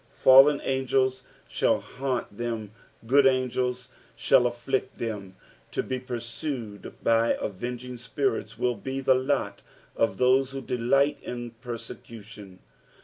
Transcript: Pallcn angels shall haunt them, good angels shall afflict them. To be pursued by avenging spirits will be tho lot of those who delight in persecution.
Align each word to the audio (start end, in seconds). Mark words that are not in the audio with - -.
Pallcn 0.23 0.59
angels 0.63 1.21
shall 1.47 1.79
haunt 1.79 2.35
them, 2.35 2.71
good 3.05 3.27
angels 3.27 3.89
shall 4.15 4.47
afflict 4.47 4.97
them. 4.97 5.35
To 5.73 5.83
be 5.83 5.99
pursued 5.99 6.95
by 7.03 7.35
avenging 7.39 7.97
spirits 7.97 8.57
will 8.57 8.73
be 8.73 8.99
tho 8.99 9.13
lot 9.13 9.61
of 9.95 10.17
those 10.17 10.53
who 10.53 10.61
delight 10.61 11.19
in 11.21 11.51
persecution. 11.51 12.57